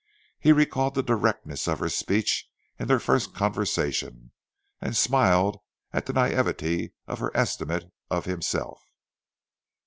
[0.39, 4.31] He recalled the directness of her speech in their first conversation
[4.81, 5.59] and smiled
[5.93, 8.81] at the naïveté of her estimate of himself.